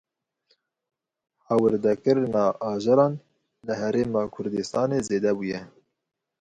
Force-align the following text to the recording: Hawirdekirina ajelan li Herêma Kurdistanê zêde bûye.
Hawirdekirina 1.47 2.43
ajelan 2.69 3.13
li 3.65 3.73
Herêma 3.79 4.21
Kurdistanê 4.33 4.99
zêde 5.07 5.31
bûye. 5.37 5.59